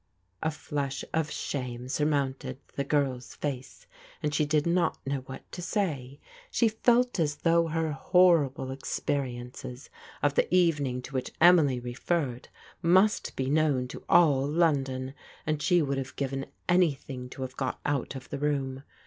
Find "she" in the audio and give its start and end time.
4.33-4.47, 6.49-6.69, 15.61-15.83